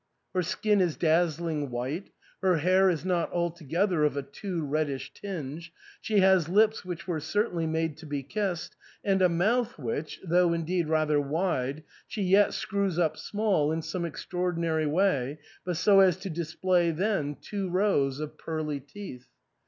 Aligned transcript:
Her 0.33 0.41
skin 0.41 0.81
is 0.81 0.97
dazzling 0.97 1.69
white, 1.69 2.09
her 2.41 2.57
hair 2.57 2.89
is 2.89 3.05
not 3.05 3.31
altogether 3.31 4.03
of 4.03 4.17
a 4.17 4.23
too 4.23 4.65
reddish 4.65 5.13
tinge; 5.13 5.71
she 6.01 6.21
has 6.21 6.49
lips 6.49 6.83
which 6.83 7.07
were 7.07 7.19
certainly 7.19 7.67
made 7.67 7.97
to 7.97 8.07
be 8.07 8.23
kissed, 8.23 8.75
and 9.03 9.21
a 9.21 9.29
mouth 9.29 9.77
which, 9.77 10.19
though 10.23 10.53
indeed 10.53 10.87
rather 10.89 11.21
wide, 11.21 11.83
she 12.07 12.23
yet 12.23 12.55
screws 12.55 12.97
up 12.97 13.15
small 13.15 13.71
in 13.71 13.83
some 13.83 14.01
extraor 14.01 14.57
dinary 14.57 14.89
way, 14.89 15.37
but 15.63 15.77
so 15.77 15.99
as 15.99 16.17
to 16.17 16.31
display 16.31 16.89
then 16.89 17.37
two 17.39 17.69
rows 17.69 18.19
of 18.19 18.39
pearly 18.39 18.79
teeth. 18.79 19.27